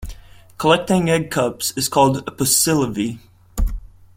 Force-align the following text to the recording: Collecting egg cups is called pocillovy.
Collecting 0.57 1.11
egg 1.11 1.29
cups 1.29 1.73
is 1.77 1.87
called 1.87 2.25
pocillovy. 2.35 3.19